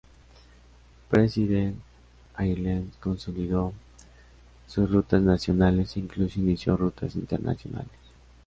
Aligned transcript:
President 1.11 1.77
Airlines 2.35 2.87
consolidó 2.99 3.71
sus 4.65 4.89
rutas 4.89 5.21
nacionales 5.21 5.95
e 5.95 5.99
incluso 5.99 6.39
inició 6.39 6.75
rutas 6.75 7.13
internacionales. 7.15 7.91